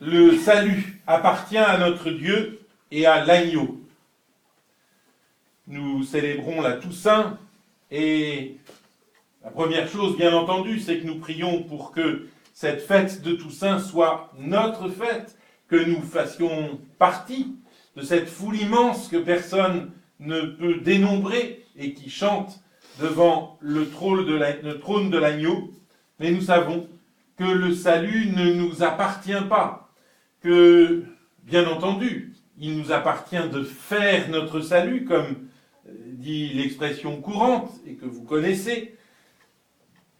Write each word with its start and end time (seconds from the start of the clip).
le 0.00 0.36
salut 0.38 1.00
appartient 1.06 1.56
à 1.56 1.78
notre 1.78 2.10
Dieu 2.10 2.60
et 2.90 3.06
à 3.06 3.24
l'agneau. 3.24 3.80
Nous 5.66 6.02
célébrons 6.02 6.60
la 6.60 6.72
Toussaint 6.72 7.38
et 7.90 8.56
la 9.42 9.50
première 9.50 9.88
chose, 9.88 10.16
bien 10.16 10.34
entendu, 10.34 10.80
c'est 10.80 10.98
que 10.98 11.06
nous 11.06 11.18
prions 11.18 11.62
pour 11.62 11.92
que 11.92 12.26
cette 12.52 12.82
fête 12.82 13.22
de 13.22 13.32
Toussaint 13.32 13.78
soit 13.78 14.32
notre 14.38 14.88
fête, 14.88 15.36
que 15.68 15.76
nous 15.76 16.02
fassions 16.02 16.80
partie 16.98 17.54
de 17.96 18.02
cette 18.02 18.28
foule 18.28 18.56
immense 18.56 19.08
que 19.08 19.16
personne 19.16 19.90
ne 20.20 20.42
peut 20.42 20.76
dénombrer 20.76 21.64
et 21.76 21.94
qui 21.94 22.10
chante 22.10 22.60
devant 23.00 23.58
le 23.60 23.88
trône 23.88 24.24
de 24.24 25.18
l'agneau. 25.18 25.72
Mais 26.20 26.30
nous 26.30 26.42
savons 26.42 26.88
que 27.36 27.44
le 27.44 27.74
salut 27.74 28.30
ne 28.34 28.52
nous 28.52 28.82
appartient 28.82 29.32
pas, 29.48 29.83
que, 30.44 31.04
bien 31.44 31.66
entendu, 31.66 32.34
il 32.58 32.78
nous 32.78 32.92
appartient 32.92 33.48
de 33.50 33.64
faire 33.64 34.28
notre 34.28 34.60
salut, 34.60 35.04
comme 35.04 35.48
euh, 35.88 35.92
dit 36.12 36.50
l'expression 36.50 37.20
courante 37.20 37.72
et 37.86 37.94
que 37.94 38.04
vous 38.04 38.22
connaissez, 38.22 38.94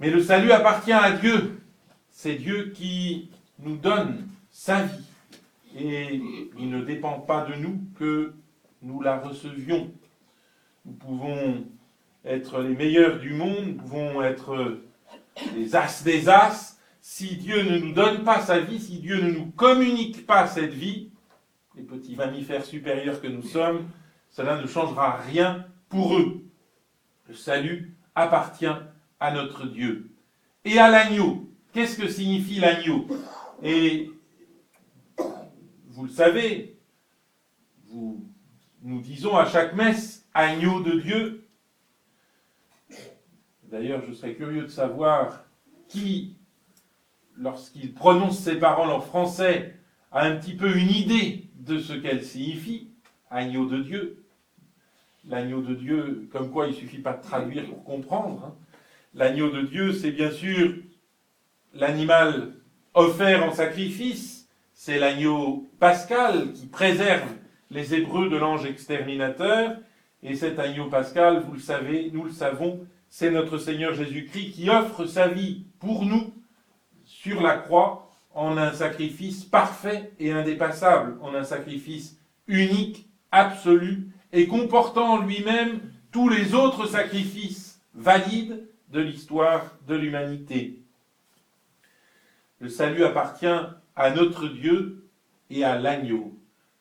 mais 0.00 0.10
le 0.10 0.22
salut 0.22 0.50
appartient 0.50 0.92
à 0.92 1.12
Dieu. 1.12 1.60
C'est 2.10 2.36
Dieu 2.36 2.72
qui 2.74 3.28
nous 3.58 3.76
donne 3.76 4.26
sa 4.50 4.84
vie. 4.84 5.04
Et 5.76 6.22
il 6.58 6.70
ne 6.70 6.82
dépend 6.82 7.20
pas 7.20 7.44
de 7.44 7.54
nous 7.56 7.80
que 7.98 8.32
nous 8.80 9.02
la 9.02 9.18
recevions. 9.18 9.92
Nous 10.86 10.92
pouvons 10.92 11.66
être 12.24 12.62
les 12.62 12.74
meilleurs 12.74 13.18
du 13.18 13.34
monde, 13.34 13.66
nous 13.66 13.74
pouvons 13.74 14.22
être 14.22 14.78
les 15.54 15.76
as 15.76 16.02
des 16.02 16.28
as. 16.30 16.73
Si 17.16 17.36
Dieu 17.36 17.62
ne 17.62 17.78
nous 17.78 17.92
donne 17.92 18.24
pas 18.24 18.40
sa 18.40 18.58
vie, 18.58 18.80
si 18.80 18.98
Dieu 18.98 19.20
ne 19.20 19.30
nous 19.30 19.52
communique 19.52 20.26
pas 20.26 20.48
cette 20.48 20.72
vie, 20.72 21.10
les 21.76 21.84
petits 21.84 22.16
mammifères 22.16 22.64
supérieurs 22.64 23.20
que 23.20 23.28
nous 23.28 23.44
sommes, 23.44 23.88
cela 24.30 24.60
ne 24.60 24.66
changera 24.66 25.18
rien 25.18 25.64
pour 25.88 26.18
eux. 26.18 26.42
Le 27.28 27.34
salut 27.34 27.94
appartient 28.16 28.66
à 29.20 29.30
notre 29.30 29.64
Dieu. 29.64 30.10
Et 30.64 30.76
à 30.80 30.90
l'agneau. 30.90 31.48
Qu'est-ce 31.72 31.96
que 31.96 32.08
signifie 32.08 32.58
l'agneau? 32.58 33.06
Et 33.62 34.10
vous 35.90 36.06
le 36.06 36.10
savez, 36.10 36.76
nous 37.92 39.00
disons 39.02 39.36
à 39.36 39.46
chaque 39.46 39.76
messe 39.76 40.26
agneau 40.34 40.80
de 40.80 40.98
Dieu. 40.98 41.46
D'ailleurs, 43.70 44.02
je 44.04 44.12
serais 44.14 44.34
curieux 44.34 44.62
de 44.62 44.66
savoir 44.66 45.44
qui, 45.86 46.38
lorsqu'il 47.38 47.94
prononce 47.94 48.38
ces 48.38 48.56
paroles 48.56 48.90
en 48.90 49.00
français, 49.00 49.76
a 50.12 50.24
un 50.24 50.36
petit 50.36 50.54
peu 50.54 50.76
une 50.76 50.90
idée 50.90 51.48
de 51.56 51.78
ce 51.78 51.92
qu'elles 51.92 52.24
signifient. 52.24 52.88
Agneau 53.30 53.66
de 53.66 53.78
Dieu. 53.78 54.24
L'agneau 55.28 55.62
de 55.62 55.74
Dieu, 55.74 56.28
comme 56.30 56.50
quoi 56.50 56.66
il 56.66 56.70
ne 56.70 56.76
suffit 56.76 56.98
pas 56.98 57.14
de 57.14 57.22
traduire 57.22 57.66
pour 57.66 57.82
comprendre. 57.82 58.44
Hein. 58.46 58.54
L'agneau 59.14 59.50
de 59.50 59.62
Dieu, 59.62 59.92
c'est 59.92 60.10
bien 60.10 60.30
sûr 60.30 60.74
l'animal 61.74 62.54
offert 62.92 63.44
en 63.44 63.52
sacrifice, 63.52 64.48
c'est 64.74 64.98
l'agneau 64.98 65.68
pascal 65.80 66.52
qui 66.52 66.66
préserve 66.66 67.28
les 67.70 67.94
Hébreux 67.94 68.28
de 68.28 68.36
l'ange 68.36 68.66
exterminateur, 68.66 69.76
et 70.22 70.36
cet 70.36 70.58
agneau 70.58 70.86
pascal, 70.86 71.42
vous 71.46 71.54
le 71.54 71.60
savez, 71.60 72.10
nous 72.12 72.24
le 72.24 72.30
savons, 72.30 72.86
c'est 73.08 73.30
notre 73.30 73.58
Seigneur 73.58 73.94
Jésus-Christ 73.94 74.52
qui 74.52 74.70
offre 74.70 75.06
sa 75.06 75.28
vie 75.28 75.64
pour 75.80 76.04
nous 76.04 76.32
sur 77.24 77.40
la 77.40 77.56
croix 77.56 78.10
en 78.34 78.58
un 78.58 78.72
sacrifice 78.72 79.44
parfait 79.44 80.12
et 80.18 80.30
indépassable, 80.32 81.16
en 81.22 81.34
un 81.34 81.44
sacrifice 81.44 82.18
unique, 82.46 83.08
absolu, 83.32 84.08
et 84.32 84.46
comportant 84.46 85.14
en 85.14 85.22
lui-même 85.22 85.80
tous 86.12 86.28
les 86.28 86.52
autres 86.52 86.86
sacrifices 86.86 87.80
valides 87.94 88.68
de 88.90 89.00
l'histoire 89.00 89.74
de 89.88 89.94
l'humanité. 89.94 90.82
Le 92.58 92.68
salut 92.68 93.04
appartient 93.04 93.46
à 93.96 94.10
notre 94.10 94.46
Dieu 94.48 95.08
et 95.48 95.64
à 95.64 95.78
l'agneau. 95.78 96.38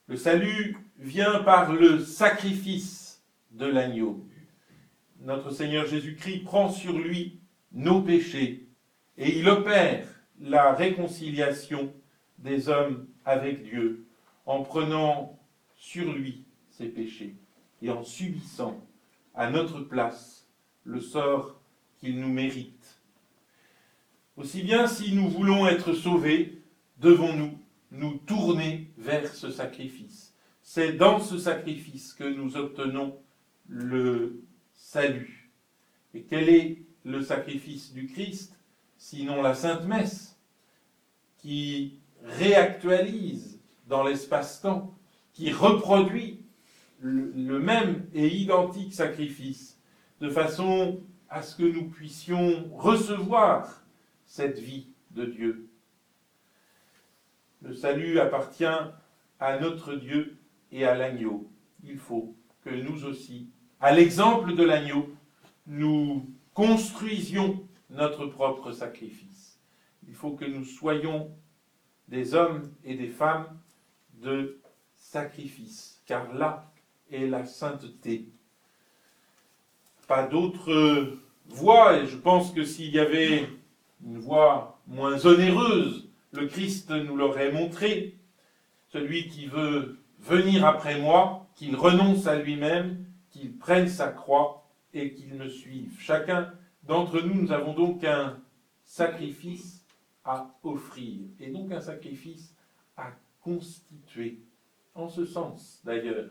Le 0.07 0.17
salut 0.17 0.77
vient 0.99 1.39
par 1.39 1.71
le 1.71 1.99
sacrifice 1.99 3.23
de 3.51 3.67
l'agneau. 3.67 4.27
Notre 5.21 5.51
Seigneur 5.51 5.85
Jésus-Christ 5.85 6.43
prend 6.43 6.69
sur 6.69 6.99
lui 6.99 7.39
nos 7.71 8.01
péchés 8.01 8.67
et 9.17 9.39
il 9.39 9.47
opère 9.47 10.12
la 10.43 10.73
réconciliation 10.73 11.93
des 12.37 12.67
hommes 12.67 13.07
avec 13.23 13.63
Dieu 13.63 14.05
en 14.45 14.61
prenant 14.61 15.39
sur 15.77 16.11
lui 16.11 16.43
ses 16.69 16.87
péchés 16.87 17.35
et 17.81 17.89
en 17.89 18.03
subissant 18.03 18.85
à 19.33 19.49
notre 19.49 19.79
place 19.79 20.45
le 20.83 20.99
sort 20.99 21.61
qu'il 21.97 22.19
nous 22.19 22.31
mérite. 22.31 22.99
Aussi 24.35 24.63
bien 24.63 24.87
si 24.87 25.15
nous 25.15 25.29
voulons 25.29 25.65
être 25.65 25.93
sauvés, 25.93 26.61
devons-nous 26.97 27.57
nous 27.91 28.17
tourner 28.25 28.91
vers 28.97 29.33
ce 29.33 29.49
sacrifice. 29.49 30.35
C'est 30.61 30.93
dans 30.93 31.19
ce 31.19 31.37
sacrifice 31.37 32.13
que 32.13 32.23
nous 32.25 32.57
obtenons 32.57 33.17
le 33.69 34.43
salut. 34.73 35.51
Et 36.13 36.23
quel 36.23 36.49
est 36.49 36.81
le 37.05 37.21
sacrifice 37.21 37.93
du 37.93 38.07
Christ, 38.07 38.57
sinon 38.97 39.41
la 39.41 39.53
Sainte 39.53 39.85
Messe, 39.85 40.32
qui 41.43 41.99
réactualise 42.23 43.59
dans 43.87 44.01
l'espace-temps, 44.01 44.95
qui 45.33 45.51
reproduit 45.51 46.39
le, 47.01 47.59
même 47.59 48.05
et 48.13 48.33
identique 48.33 48.93
sacrifice, 48.93 49.77
de 50.21 50.29
façon 50.29 51.01
à 51.29 51.41
ce 51.41 51.57
que 51.57 51.63
nous 51.63 51.89
puissions 51.89 52.69
recevoir 52.73 53.83
cette 54.25 54.57
vie 54.57 54.87
de 55.11 55.25
Dieu. 55.25 55.67
Le 57.61 57.73
salut 57.73 58.19
appartient 58.19 58.63
à 59.39 59.59
notre 59.59 59.95
Dieu 59.95 60.37
et 60.71 60.85
à 60.85 60.95
l'agneau. 60.95 61.49
Il 61.83 61.97
faut 61.97 62.33
que 62.63 62.69
nous 62.69 63.03
aussi, 63.03 63.49
à 63.81 63.93
l'exemple 63.93 64.55
de 64.55 64.63
l'agneau, 64.63 65.13
nous 65.67 66.25
construisions 66.53 67.67
notre 67.89 68.27
propre 68.27 68.71
sacrifice. 68.71 69.42
Il 70.13 70.17
faut 70.17 70.33
que 70.33 70.45
nous 70.45 70.63
soyons 70.63 71.31
des 72.07 72.35
hommes 72.35 72.71
et 72.85 72.93
des 72.93 73.07
femmes 73.07 73.47
de 74.21 74.59
sacrifice, 74.95 76.03
car 76.05 76.31
là 76.35 76.71
est 77.11 77.25
la 77.25 77.47
sainteté. 77.47 78.29
Pas 80.07 80.27
d'autre 80.27 81.17
voie, 81.47 81.97
et 81.97 82.05
je 82.05 82.15
pense 82.15 82.51
que 82.51 82.63
s'il 82.63 82.91
y 82.91 82.99
avait 82.99 83.49
une 84.05 84.19
voie 84.19 84.79
moins 84.85 85.25
onéreuse, 85.25 86.07
le 86.31 86.45
Christ 86.45 86.91
nous 86.91 87.15
l'aurait 87.15 87.51
montré. 87.51 88.15
Celui 88.89 89.29
qui 89.29 89.47
veut 89.47 89.97
venir 90.19 90.63
après 90.63 90.99
moi, 90.99 91.47
qu'il 91.55 91.75
renonce 91.75 92.27
à 92.27 92.35
lui-même, 92.35 93.03
qu'il 93.31 93.57
prenne 93.57 93.87
sa 93.87 94.09
croix 94.09 94.69
et 94.93 95.15
qu'il 95.15 95.33
me 95.33 95.49
suive. 95.49 95.99
Chacun 95.99 96.53
d'entre 96.83 97.19
nous, 97.19 97.33
nous 97.33 97.51
avons 97.51 97.73
donc 97.73 98.03
un 98.03 98.37
sacrifice 98.85 99.82
à 100.25 100.55
offrir, 100.63 101.21
et 101.39 101.51
donc 101.51 101.71
un 101.71 101.81
sacrifice 101.81 102.55
à 102.97 103.11
constituer. 103.41 104.39
En 104.95 105.09
ce 105.09 105.25
sens, 105.25 105.81
d'ailleurs, 105.83 106.29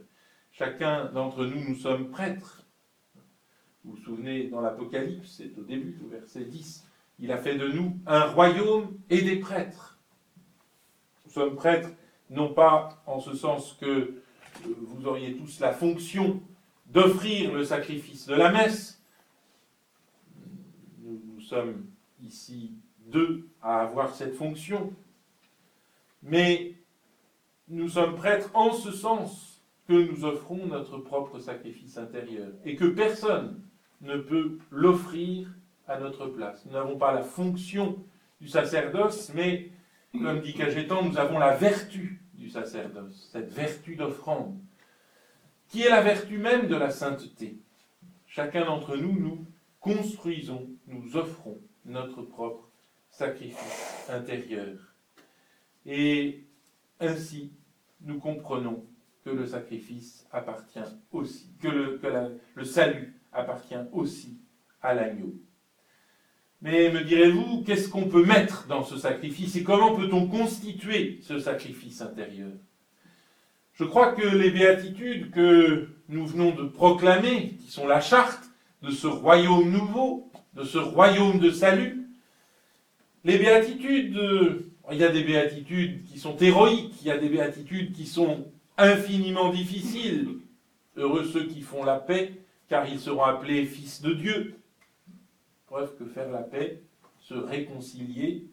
chacun 0.50 1.06
d'entre 1.06 1.44
nous, 1.44 1.68
nous 1.68 1.74
sommes 1.74 2.10
prêtres 2.10 2.62
vous 3.84 3.92
vous 3.92 4.02
souvenez, 4.02 4.44
dans 4.48 4.60
l'Apocalypse, 4.60 5.38
c'est 5.38 5.58
au 5.58 5.62
début, 5.62 6.00
au 6.04 6.08
verset 6.08 6.44
10, 6.44 6.86
il 7.18 7.32
a 7.32 7.38
fait 7.38 7.56
de 7.56 7.66
nous 7.66 7.98
un 8.06 8.26
royaume 8.26 8.96
et 9.10 9.22
des 9.22 9.36
prêtres. 9.36 9.98
Nous 11.24 11.32
sommes 11.32 11.56
prêtres, 11.56 11.90
non 12.30 12.54
pas 12.54 13.02
en 13.06 13.18
ce 13.18 13.34
sens 13.34 13.76
que 13.80 13.86
euh, 13.86 14.20
vous 14.82 15.06
auriez 15.06 15.36
tous 15.36 15.58
la 15.58 15.72
fonction 15.72 16.40
d'offrir 16.86 17.52
le 17.52 17.64
sacrifice 17.64 18.26
de 18.26 18.34
la 18.34 18.52
messe. 18.52 19.02
Nous, 21.00 21.20
nous 21.34 21.40
sommes 21.40 21.86
ici 22.22 22.74
deux 23.06 23.48
à 23.62 23.80
avoir 23.80 24.14
cette 24.14 24.34
fonction. 24.34 24.92
Mais 26.22 26.74
nous 27.68 27.88
sommes 27.88 28.16
prêtres 28.16 28.50
en 28.54 28.72
ce 28.72 28.90
sens 28.90 29.62
que 29.88 29.92
nous 29.92 30.24
offrons 30.24 30.66
notre 30.66 30.98
propre 30.98 31.38
sacrifice 31.38 31.98
intérieur 31.98 32.48
et 32.64 32.76
que 32.76 32.84
personne 32.84 33.60
ne 34.00 34.16
peut 34.16 34.58
l'offrir 34.70 35.48
à 35.88 35.98
notre 35.98 36.26
place. 36.26 36.64
Nous 36.66 36.72
n'avons 36.72 36.96
pas 36.96 37.12
la 37.12 37.22
fonction 37.22 37.98
du 38.40 38.48
sacerdoce, 38.48 39.32
mais, 39.34 39.70
comme 40.12 40.40
dit 40.40 40.54
Cajetan, 40.54 41.04
nous 41.04 41.18
avons 41.18 41.38
la 41.38 41.54
vertu 41.56 42.20
du 42.34 42.48
sacerdoce, 42.48 43.28
cette 43.32 43.52
vertu 43.52 43.96
d'offrande, 43.96 44.58
qui 45.68 45.82
est 45.82 45.90
la 45.90 46.02
vertu 46.02 46.38
même 46.38 46.66
de 46.66 46.76
la 46.76 46.90
sainteté. 46.90 47.56
Chacun 48.26 48.64
d'entre 48.64 48.96
nous, 48.96 49.12
nous 49.12 49.46
construisons, 49.80 50.68
nous 50.86 51.16
offrons 51.16 51.58
notre 51.84 52.22
propre 52.22 52.68
sacrifice 53.12 54.08
intérieur. 54.08 54.74
Et 55.86 56.44
ainsi, 56.98 57.52
nous 58.00 58.18
comprenons 58.18 58.84
que 59.24 59.30
le 59.30 59.46
sacrifice 59.46 60.26
appartient 60.32 60.80
aussi, 61.12 61.50
que 61.60 61.68
le, 61.68 62.64
salut 62.64 63.20
appartient 63.32 63.76
aussi 63.92 64.40
à 64.80 64.94
l'agneau. 64.94 65.34
Mais 66.60 66.90
me 66.90 67.04
direz-vous, 67.04 67.62
qu'est-ce 67.64 67.88
qu'on 67.88 68.08
peut 68.08 68.24
mettre 68.24 68.66
dans 68.66 68.82
ce 68.82 68.96
sacrifice 68.96 69.56
et 69.56 69.62
comment 69.62 69.94
peut-on 69.94 70.26
constituer 70.28 71.20
ce 71.22 71.38
sacrifice 71.38 72.00
intérieur? 72.00 72.52
Je 73.74 73.84
crois 73.84 74.12
que 74.12 74.26
les 74.26 74.50
béatitudes 74.50 75.30
que 75.30 75.88
nous 76.08 76.26
venons 76.26 76.54
de 76.54 76.64
proclamer, 76.64 77.56
qui 77.60 77.70
sont 77.70 77.86
la 77.86 78.00
charte 78.00 78.44
de 78.82 78.90
ce 78.90 79.06
royaume 79.06 79.70
nouveau, 79.70 80.30
de 80.54 80.64
ce 80.64 80.78
royaume 80.78 81.38
de 81.38 81.50
salut, 81.50 82.01
les 83.24 83.38
béatitudes, 83.38 84.18
il 84.90 84.98
y 84.98 85.04
a 85.04 85.10
des 85.10 85.24
béatitudes 85.24 86.04
qui 86.04 86.18
sont 86.18 86.36
héroïques, 86.36 86.94
il 87.02 87.06
y 87.06 87.10
a 87.10 87.18
des 87.18 87.28
béatitudes 87.28 87.92
qui 87.92 88.06
sont 88.06 88.46
infiniment 88.76 89.50
difficiles. 89.50 90.28
Heureux 90.96 91.24
ceux 91.24 91.46
qui 91.46 91.62
font 91.62 91.84
la 91.84 91.98
paix, 91.98 92.32
car 92.68 92.88
ils 92.88 92.98
seront 93.00 93.22
appelés 93.22 93.64
fils 93.64 94.02
de 94.02 94.12
Dieu. 94.12 94.54
Preuve 95.66 95.96
que 95.96 96.04
faire 96.04 96.30
la 96.30 96.42
paix, 96.42 96.82
se 97.20 97.34
réconcilier, 97.34 98.46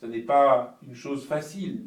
ce 0.00 0.06
n'est 0.06 0.20
pas 0.20 0.78
une 0.86 0.94
chose 0.94 1.24
facile. 1.24 1.86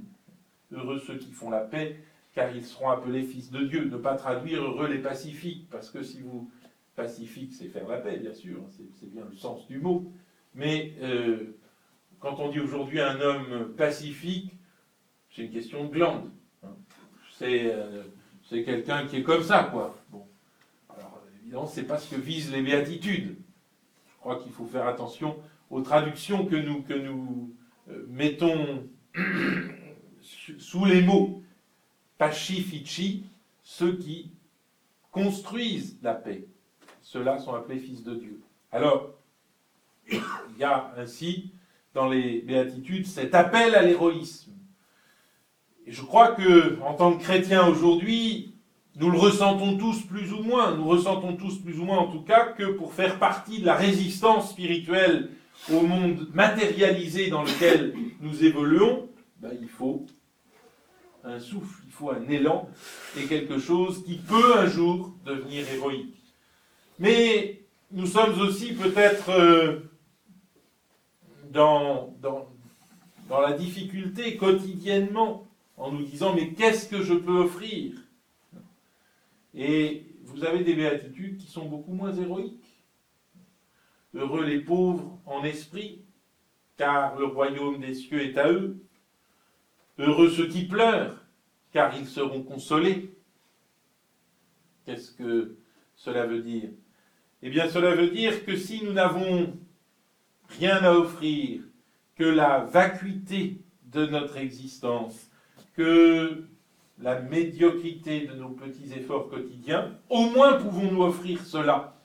Heureux 0.72 1.00
ceux 1.00 1.18
qui 1.18 1.32
font 1.32 1.50
la 1.50 1.60
paix, 1.60 2.00
car 2.34 2.56
ils 2.56 2.66
seront 2.66 2.90
appelés 2.90 3.24
fils 3.24 3.52
de 3.52 3.66
Dieu. 3.66 3.86
Ne 3.86 3.98
pas 3.98 4.16
traduire 4.16 4.64
heureux 4.64 4.88
les 4.88 5.00
pacifiques, 5.00 5.68
parce 5.70 5.90
que 5.90 6.02
si 6.02 6.22
vous 6.22 6.50
pacifique, 6.96 7.54
c'est 7.54 7.68
faire 7.68 7.88
la 7.88 7.98
paix, 7.98 8.18
bien 8.18 8.34
sûr, 8.34 8.58
c'est 8.94 9.10
bien 9.10 9.24
le 9.30 9.36
sens 9.36 9.68
du 9.68 9.80
mot. 9.80 10.12
Mais 10.54 10.94
euh, 11.02 11.56
on 12.40 12.50
dit 12.50 12.60
aujourd'hui 12.60 13.02
un 13.02 13.20
homme 13.20 13.74
pacifique, 13.78 14.54
c'est 15.30 15.44
une 15.44 15.52
question 15.52 15.86
de 15.86 15.90
glande. 15.90 16.32
Hein. 16.64 16.76
Euh, 17.42 18.04
c'est 18.44 18.64
quelqu'un 18.64 19.06
qui 19.06 19.18
est 19.18 19.24
comme 19.24 19.44
ça, 19.44 19.66
quoi. 19.66 19.98
Bon. 20.10 20.26
Alors, 20.90 21.22
évidemment, 21.42 21.68
c'est 21.68 21.84
pas 21.84 21.98
ce 21.98 22.16
que 22.16 22.20
visent 22.20 22.52
les 22.52 22.62
béatitudes. 22.62 23.38
Je 24.08 24.18
crois 24.20 24.42
qu'il 24.42 24.52
faut 24.52 24.66
faire 24.66 24.88
attention 24.88 25.38
aux 25.70 25.82
traductions 25.82 26.46
que 26.46 26.56
nous, 26.56 26.82
que 26.82 26.94
nous 26.94 27.54
euh, 27.90 28.06
mettons 28.08 28.88
sous 30.58 30.86
les 30.86 31.02
mots 31.02 31.44
pacifici, 32.18 33.26
ceux 33.64 33.98
qui 33.98 34.32
construisent 35.12 35.98
la 36.02 36.14
paix. 36.14 36.46
Ceux-là 37.02 37.40
sont 37.40 37.54
appelés 37.54 37.80
fils 37.80 38.04
de 38.04 38.16
Dieu. 38.16 38.42
Alors, 38.72 39.16
il 40.12 40.22
y 40.60 40.64
a 40.64 40.94
ainsi 40.98 41.54
dans 42.00 42.08
les 42.08 42.40
béatitudes 42.40 43.06
cet 43.06 43.36
appel 43.36 43.76
à 43.76 43.82
l'héroïsme. 43.82 44.54
Et 45.86 45.92
je 45.92 46.02
crois 46.02 46.30
que, 46.30 46.80
en 46.82 46.94
tant 46.94 47.12
que 47.12 47.22
chrétiens 47.22 47.68
aujourd'hui, 47.68 48.56
nous 48.96 49.12
le 49.12 49.18
ressentons 49.18 49.76
tous 49.76 50.04
plus 50.04 50.32
ou 50.32 50.42
moins, 50.42 50.78
nous 50.78 50.88
ressentons 50.88 51.36
tous 51.36 51.58
plus 51.58 51.78
ou 51.78 51.84
moins 51.84 51.98
en 51.98 52.08
tout 52.08 52.22
cas 52.22 52.54
que 52.54 52.72
pour 52.72 52.94
faire 52.94 53.20
partie 53.20 53.60
de 53.60 53.66
la 53.66 53.76
résistance 53.76 54.52
spirituelle 54.52 55.32
au 55.70 55.82
monde 55.82 56.30
matérialisé 56.34 57.30
dans 57.30 57.44
lequel 57.44 57.94
nous 58.22 58.46
évoluons, 58.46 59.10
ben, 59.42 59.52
il 59.62 59.68
faut 59.68 60.06
un 61.26 61.40
souffle, 61.40 61.84
il 61.86 61.92
faut 61.92 62.12
un 62.12 62.30
élan 62.30 62.70
et 63.18 63.26
quelque 63.26 63.60
chose 63.60 64.06
qui 64.06 64.16
peut 64.20 64.58
un 64.58 64.68
jour 64.68 65.14
devenir 65.26 65.66
héroïque. 65.70 66.16
Mais 66.98 67.60
nous 67.92 68.06
sommes 68.06 68.40
aussi 68.40 68.72
peut-être 68.72 69.30
euh, 69.32 69.89
dans, 71.50 72.16
dans, 72.22 72.50
dans 73.28 73.42
la 73.42 73.54
difficulté 73.54 74.38
quotidiennement 74.38 75.48
en 75.78 75.92
nous 75.92 76.04
disant 76.04 76.34
mais 76.34 76.54
qu'est-ce 76.54 76.88
que 76.88 77.02
je 77.02 77.14
peux 77.14 77.40
offrir? 77.40 77.96
Et 79.54 80.06
vous 80.24 80.44
avez 80.44 80.64
des 80.64 80.76
béatitudes 80.76 81.38
qui 81.38 81.48
sont 81.48 81.66
beaucoup 81.66 81.94
moins 81.94 82.14
héroïques. 82.14 82.80
Heureux 84.14 84.46
les 84.46 84.60
pauvres 84.60 85.20
en 85.26 85.44
esprit, 85.44 86.02
car 86.78 87.18
le 87.20 87.26
royaume 87.26 87.80
des 87.80 87.94
cieux 87.94 88.22
est 88.22 88.38
à 88.38 88.52
eux. 88.52 88.84
Heureux 89.98 90.30
ceux 90.30 90.48
qui 90.48 90.66
pleurent, 90.66 91.24
car 91.72 91.96
ils 91.98 92.08
seront 92.08 92.42
consolés. 92.42 93.14
Qu'est-ce 94.86 95.12
que 95.12 95.58
cela 95.96 96.26
veut 96.26 96.42
dire? 96.42 96.70
Eh 97.42 97.50
bien, 97.50 97.70
cela 97.70 97.94
veut 97.96 98.10
dire 98.10 98.46
que 98.46 98.56
si 98.56 98.84
nous 98.84 98.94
n'avons 98.94 99.59
rien 100.58 100.84
à 100.84 100.94
offrir 100.94 101.62
que 102.16 102.24
la 102.24 102.60
vacuité 102.66 103.62
de 103.84 104.06
notre 104.06 104.38
existence, 104.38 105.30
que 105.76 106.46
la 107.00 107.22
médiocrité 107.22 108.28
de 108.28 108.34
nos 108.34 108.50
petits 108.50 108.92
efforts 108.94 109.30
quotidiens, 109.30 109.98
au 110.10 110.30
moins 110.30 110.54
pouvons-nous 110.54 111.02
offrir 111.04 111.42
cela 111.42 111.96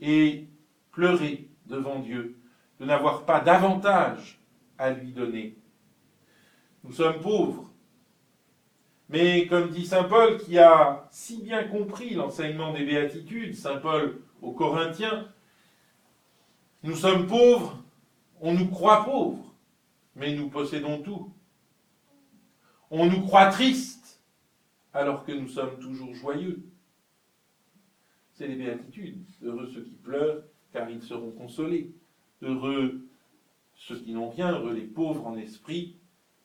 et 0.00 0.48
pleurer 0.92 1.48
devant 1.66 1.98
Dieu 2.00 2.36
de 2.80 2.84
n'avoir 2.84 3.24
pas 3.24 3.40
davantage 3.40 4.40
à 4.78 4.90
lui 4.90 5.12
donner. 5.12 5.56
Nous 6.82 6.92
sommes 6.92 7.20
pauvres, 7.20 7.70
mais 9.08 9.46
comme 9.46 9.70
dit 9.70 9.86
Saint 9.86 10.04
Paul, 10.04 10.38
qui 10.38 10.58
a 10.58 11.08
si 11.10 11.42
bien 11.42 11.64
compris 11.64 12.14
l'enseignement 12.14 12.72
des 12.72 12.84
béatitudes, 12.84 13.54
Saint 13.54 13.76
Paul 13.76 14.20
aux 14.42 14.52
Corinthiens, 14.52 15.28
nous 16.84 16.94
sommes 16.94 17.26
pauvres, 17.26 17.82
on 18.42 18.52
nous 18.52 18.68
croit 18.68 19.04
pauvres, 19.04 19.54
mais 20.14 20.34
nous 20.34 20.50
possédons 20.50 21.02
tout. 21.02 21.32
On 22.90 23.06
nous 23.06 23.22
croit 23.22 23.46
tristes, 23.46 24.20
alors 24.92 25.24
que 25.24 25.32
nous 25.32 25.48
sommes 25.48 25.78
toujours 25.78 26.14
joyeux. 26.14 26.62
C'est 28.34 28.46
les 28.46 28.56
béatitudes. 28.56 29.24
Heureux 29.42 29.70
ceux 29.72 29.82
qui 29.82 29.94
pleurent, 29.94 30.42
car 30.74 30.90
ils 30.90 31.02
seront 31.02 31.30
consolés. 31.30 31.90
Heureux 32.42 33.00
ceux 33.76 33.98
qui 33.98 34.12
n'ont 34.12 34.28
rien, 34.28 34.52
heureux 34.52 34.74
les 34.74 34.82
pauvres 34.82 35.26
en 35.26 35.38
esprit, 35.38 35.96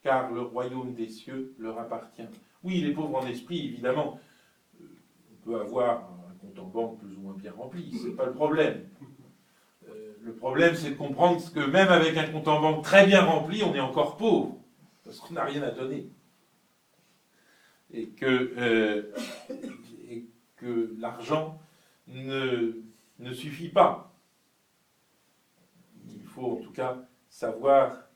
car 0.03 0.31
le 0.31 0.41
royaume 0.41 0.93
des 0.93 1.09
cieux 1.09 1.53
leur 1.59 1.77
appartient. 1.77 2.27
Oui, 2.63 2.79
les 2.79 2.93
pauvres 2.93 3.17
en 3.17 3.27
esprit, 3.27 3.67
évidemment, 3.67 4.21
euh, 4.79 4.85
on 5.33 5.45
peut 5.45 5.59
avoir 5.59 6.09
un 6.29 6.33
compte 6.39 6.59
en 6.59 6.67
banque 6.67 6.99
plus 6.99 7.13
ou 7.17 7.19
moins 7.19 7.33
bien 7.33 7.51
rempli, 7.51 7.91
c'est 8.01 8.15
pas 8.15 8.25
le 8.25 8.33
problème. 8.33 8.87
Euh, 9.89 10.13
le 10.21 10.33
problème, 10.33 10.75
c'est 10.75 10.91
de 10.91 10.95
comprendre 10.95 11.41
que 11.53 11.59
même 11.59 11.89
avec 11.89 12.17
un 12.17 12.27
compte 12.27 12.47
en 12.47 12.61
banque 12.61 12.83
très 12.83 13.05
bien 13.05 13.23
rempli, 13.23 13.63
on 13.63 13.73
est 13.73 13.79
encore 13.79 14.17
pauvre, 14.17 14.57
parce 15.03 15.19
qu'on 15.19 15.33
n'a 15.33 15.45
rien 15.45 15.63
à 15.63 15.71
donner. 15.71 16.09
Et 17.91 18.09
que, 18.09 18.53
euh, 18.57 19.13
l'argent 20.99 21.59
ne, 22.07 22.73
ne 23.19 23.33
suffit 23.33 23.69
pas. 23.69 24.13
Il 26.13 26.25
faut 26.25 26.53
en 26.53 26.55
tout 26.57 26.71
cas 26.71 26.97
savoir 27.29 28.09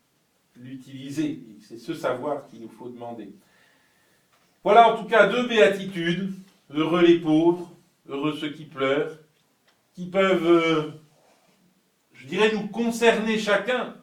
l'utiliser. 0.56 1.42
C'est 1.62 1.78
ce 1.78 1.94
savoir 1.94 2.48
qu'il 2.48 2.62
nous 2.62 2.70
faut 2.70 2.90
demander. 2.90 3.34
Voilà 4.64 4.94
en 4.94 4.98
tout 4.98 5.08
cas 5.08 5.28
deux 5.28 5.48
béatitudes. 5.48 6.34
Heureux 6.70 7.02
les 7.06 7.20
pauvres, 7.20 7.72
heureux 8.08 8.34
ceux 8.34 8.50
qui 8.50 8.66
pleurent, 8.66 9.18
qui 9.94 10.08
peuvent, 10.08 10.48
euh, 10.48 10.92
je 12.24 12.28
dirais, 12.30 12.52
nous 12.54 12.68
concerner 12.68 13.38
chacun 13.38 13.96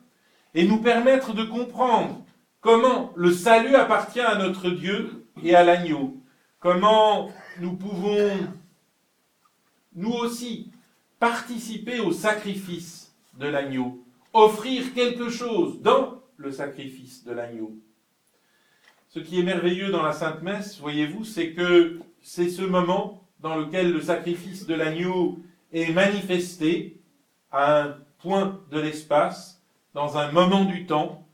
et 0.55 0.67
nous 0.67 0.79
permettre 0.79 1.33
de 1.33 1.43
comprendre 1.43 2.23
comment 2.61 3.13
le 3.17 3.33
salut 3.33 3.75
appartient 3.75 4.21
à 4.21 4.37
notre 4.37 4.69
Dieu 4.69 5.27
et 5.43 5.55
à 5.55 5.65
l'agneau. 5.65 6.19
Comment 6.59 7.31
nous 7.61 7.77
pouvons, 7.77 8.37
nous 9.95 10.13
aussi, 10.13 10.71
participer 11.19 12.01
au 12.01 12.13
sacrifice 12.13 13.15
de 13.39 13.47
l'agneau, 13.47 14.05
offrir 14.35 14.93
quelque 14.93 15.31
chose 15.31 15.81
dans 15.81 16.21
le 16.37 16.53
sacrifice 16.53 17.25
de 17.25 17.33
l'agneau. 17.33 17.75
Ce 19.09 19.19
qui 19.19 19.41
est 19.41 19.45
merveilleux 19.45 19.91
dans 19.91 20.03
la 20.03 20.13
Sainte 20.13 20.43
Messe, 20.43 20.79
voyez-vous, 20.79 21.25
c'est 21.25 21.53
que 21.53 21.99
c'est 22.21 22.51
ce 22.51 22.63
moment 22.63 23.27
dans 23.41 23.57
lequel 23.57 23.93
le 23.93 24.03
sacrifice 24.03 24.67
de 24.67 24.75
l'agneau 24.75 25.39
est 25.73 25.93
manifesté 25.93 27.01
à 27.51 27.83
un 27.83 27.97
point 28.23 28.61
de 28.71 28.79
l'espace, 28.79 29.63
dans 29.95 30.19
un 30.19 30.31
moment 30.33 30.65
du 30.65 30.87
temps, 30.87 31.27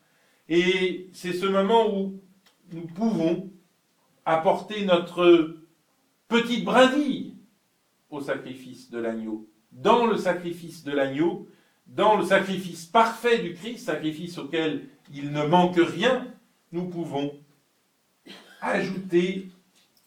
et 0.49 1.09
c'est 1.13 1.33
ce 1.33 1.47
moment 1.47 1.95
où 1.95 2.21
nous 2.73 2.87
pouvons 2.87 3.51
apporter 4.25 4.85
notre 4.85 5.57
petite 6.29 6.65
brindille 6.65 7.37
au 8.11 8.21
sacrifice 8.21 8.91
de 8.91 8.99
l'agneau. 8.99 9.49
Dans 9.73 10.07
le 10.07 10.17
sacrifice 10.17 10.85
de 10.85 10.93
l'agneau, 10.93 11.49
dans 11.87 12.17
le 12.17 12.25
sacrifice 12.25 12.87
parfait 12.87 13.39
du 13.39 13.55
Christ, 13.55 13.87
sacrifice 13.87 14.39
auquel 14.39 14.89
il 15.13 15.33
ne 15.33 15.45
manque 15.45 15.77
rien, 15.77 16.27
nous 16.73 16.89
pouvons 16.89 17.33
ajouter 18.61 19.49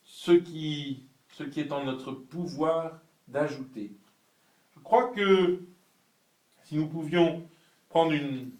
ce 0.03 0.31
qui, 0.31 1.03
ce 1.33 1.43
qui 1.43 1.61
est 1.61 1.71
en 1.71 1.85
notre 1.85 2.11
pouvoir 2.11 2.99
d'ajouter. 3.27 3.91
Je 4.75 4.79
crois 4.79 5.09
que 5.09 5.61
si 6.69 6.75
nous 6.75 6.85
pouvions 6.85 7.49
prendre 7.89 8.11
une 8.11 8.51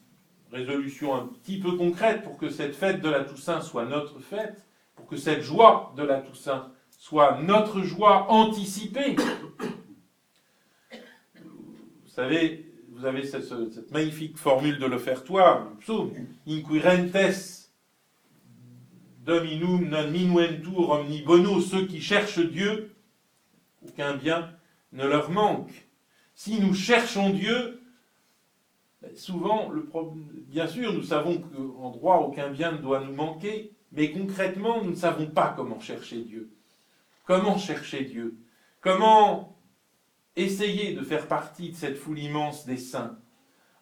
résolution 0.52 1.14
un 1.14 1.28
petit 1.28 1.60
peu 1.60 1.74
concrète 1.74 2.24
pour 2.24 2.38
que 2.38 2.50
cette 2.50 2.74
fête 2.74 3.02
de 3.02 3.10
la 3.10 3.24
Toussaint 3.24 3.62
soit 3.62 3.86
notre 3.86 4.18
fête, 4.20 4.66
pour 4.96 5.06
que 5.06 5.16
cette 5.16 5.44
joie 5.44 5.94
de 5.96 6.02
la 6.02 6.20
Toussaint 6.20 6.72
soit 6.90 7.40
notre 7.44 7.84
joie 7.84 8.32
anticipée. 8.32 9.16
Vous 11.36 12.08
savez, 12.08 12.74
vous 12.90 13.06
avez 13.06 13.24
cette, 13.24 13.92
magnifique 13.92 14.40
formule 14.40 14.80
de 14.80 14.88
l'offertoire, 14.88 15.70
du 15.70 15.76
psaume, 15.78 16.12
Inquirentes 16.48 17.70
dominum 19.24 19.88
non 19.88 20.10
minuentur 20.10 20.90
omni 20.90 21.22
bono, 21.22 21.62
ceux 21.62 21.86
qui 21.86 22.02
cherchent 22.02 22.40
Dieu, 22.40 22.92
aucun 23.88 24.16
bien 24.16 24.52
ne 24.94 25.06
leur 25.06 25.30
manque. 25.30 25.88
Si 26.34 26.60
nous 26.60 26.74
cherchons 26.74 27.30
Dieu, 27.30 27.79
souvent, 29.16 29.72
bien 30.48 30.68
sûr, 30.68 30.94
nous 30.94 31.04
savons 31.04 31.40
qu'en 31.40 31.92
droit, 31.92 32.18
aucun 32.18 32.50
bien 32.50 32.72
ne 32.74 32.78
doit 32.78 33.04
nous 33.04 33.14
manquer, 33.14 33.72
mais 33.92 34.12
concrètement, 34.12 34.84
nous 34.84 34.92
ne 34.92 34.96
savons 34.96 35.28
pas 35.28 35.54
comment 35.56 35.80
chercher 35.80 36.22
Dieu. 36.22 36.52
Comment 37.26 37.58
chercher 37.58 38.04
Dieu? 38.04 38.38
Comment 38.82 39.58
essayer 40.36 40.94
de 40.94 41.02
faire 41.02 41.28
partie 41.28 41.72
de 41.72 41.76
cette 41.76 41.98
foule 41.98 42.20
immense 42.20 42.66
des 42.66 42.78
saints? 42.78 43.18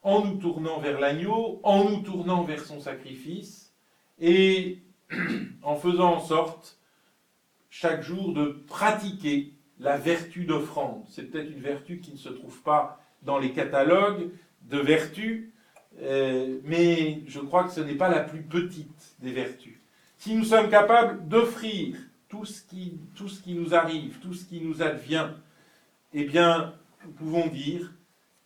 En 0.04 0.24
nous 0.24 0.38
tournant 0.38 0.80
vers 0.80 1.00
l'agneau, 1.00 1.60
en 1.64 1.90
nous 1.90 2.02
tournant 2.02 2.44
vers 2.44 2.64
son 2.64 2.80
sacrifice, 2.80 3.74
et 4.20 4.82
en 5.64 5.76
faisant 5.76 6.16
en 6.16 6.20
sorte 6.20 6.80
chaque 7.70 8.02
jour 8.02 8.34
de 8.34 8.64
pratiquer 8.68 9.54
la 9.80 9.98
vertu 9.98 10.46
d'offrande. 10.46 11.04
C'est 11.10 11.24
peut-être 11.24 11.52
une 11.52 11.62
vertu 11.62 12.00
qui 12.00 12.12
ne 12.14 12.18
se 12.18 12.30
trouve 12.30 12.62
pas 12.64 13.00
dans 13.22 13.38
les 13.38 13.52
catalogues 13.52 14.32
de 14.70 14.78
vertus, 14.78 15.50
euh, 16.02 16.60
mais 16.64 17.24
je 17.28 17.40
crois 17.40 17.64
que 17.64 17.72
ce 17.72 17.82
n'est 17.82 17.96
pas 17.96 18.10
la 18.10 18.22
plus 18.22 18.44
petite 18.44 19.16
des 19.20 19.32
vertus. 19.32 19.80
Si 20.18 20.36
nous 20.36 20.44
sommes 20.44 20.70
capables 20.70 21.28
d'offrir 21.28 21.96
tout 22.28 22.46
ce, 22.46 22.62
qui, 22.62 23.00
tout 23.16 23.30
ce 23.30 23.42
qui 23.42 23.54
nous 23.54 23.74
arrive, 23.74 24.20
tout 24.20 24.34
ce 24.34 24.46
qui 24.46 24.62
nous 24.62 24.82
advient, 24.82 25.30
eh 26.14 26.24
bien, 26.26 26.74
nous 27.06 27.12
pouvons 27.12 27.48
dire 27.48 27.94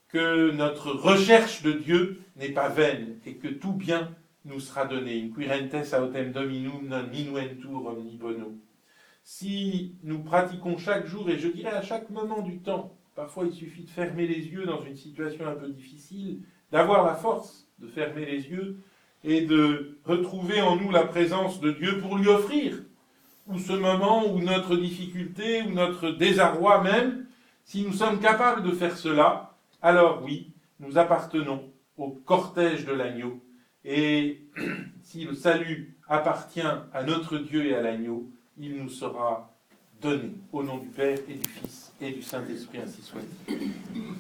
que 0.10 0.52
notre 0.52 0.92
recherche 0.92 1.64
de 1.64 1.72
Dieu 1.72 2.22
n'est 2.36 2.50
pas 2.50 2.70
vaine 2.70 3.18
et 3.26 3.36
que 3.36 3.48
tout 3.48 3.74
bien 3.74 4.12
nous 4.46 4.60
sera 4.60 4.86
donné. 4.86 5.24
Inquirentes 5.24 5.94
autem 5.94 6.32
dominum 6.32 6.88
non 6.88 7.08
minuentur 7.08 7.86
omni 7.86 8.18
bono. 8.18 8.58
Si 9.24 9.96
nous 10.04 10.20
pratiquons 10.20 10.78
chaque 10.78 11.06
jour, 11.06 11.30
et 11.30 11.38
je 11.38 11.48
dirais 11.48 11.72
à 11.72 11.82
chaque 11.82 12.10
moment 12.10 12.42
du 12.42 12.60
temps, 12.60 12.98
parfois 13.16 13.46
il 13.46 13.54
suffit 13.54 13.84
de 13.84 13.90
fermer 13.90 14.28
les 14.28 14.48
yeux 14.48 14.66
dans 14.66 14.84
une 14.84 14.96
situation 14.96 15.48
un 15.48 15.56
peu 15.56 15.70
difficile, 15.70 16.40
d'avoir 16.72 17.06
la 17.06 17.16
force 17.16 17.68
de 17.80 17.88
fermer 17.88 18.26
les 18.26 18.50
yeux 18.50 18.78
et 19.24 19.42
de 19.42 19.98
retrouver 20.06 20.62
en 20.62 20.76
nous 20.76 20.92
la 20.92 21.04
présence 21.04 21.60
de 21.60 21.72
Dieu 21.72 22.00
pour 22.00 22.18
lui 22.18 22.28
offrir, 22.28 22.78
ou 23.48 23.58
ce 23.60 23.74
moment, 23.74 24.32
ou 24.32 24.40
notre 24.40 24.76
difficulté, 24.76 25.64
ou 25.64 25.72
notre 25.72 26.12
désarroi 26.12 26.84
même, 26.84 27.26
si 27.66 27.84
nous 27.84 27.94
sommes 27.94 28.20
capables 28.20 28.64
de 28.64 28.72
faire 28.72 28.98
cela, 28.98 29.56
alors 29.82 30.24
oui, 30.24 30.52
nous 30.80 30.98
appartenons 30.98 31.72
au 31.98 32.10
cortège 32.10 32.86
de 32.86 32.94
l'agneau. 32.94 33.40
Et 33.84 34.42
si 35.04 35.26
le 35.26 35.34
salut 35.34 35.98
appartient 36.08 36.62
à 36.62 37.04
notre 37.04 37.38
Dieu 37.38 37.66
et 37.66 37.76
à 37.76 37.82
l'agneau, 37.82 38.30
il 38.58 38.76
nous 38.76 38.90
sera 38.90 39.54
donné. 40.02 40.34
Au 40.52 40.64
nom 40.64 40.78
du 40.78 40.88
Père 40.88 41.18
et 41.28 41.34
du 41.34 41.48
Fils 41.48 41.81
et 42.02 42.12
du 42.12 42.22
Saint-Esprit, 42.22 42.80
ainsi 42.84 43.02
soit 43.02 43.22